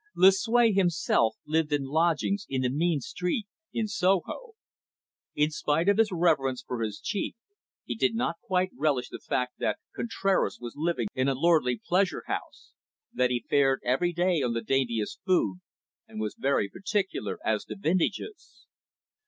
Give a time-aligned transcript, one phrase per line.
[0.15, 4.53] Lucue himself lived in lodgings in a mean street in Soho.
[5.35, 7.35] In spite of his reverence for his chief,
[7.85, 12.23] he did not quite relish the fact that Contraras was living in a lordly pleasure
[12.25, 12.73] house,
[13.13, 15.59] that he fared every day on the daintiest food,
[16.07, 18.65] and was very particular as to vintages.